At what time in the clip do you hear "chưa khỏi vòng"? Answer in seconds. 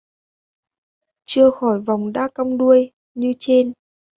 1.25-2.13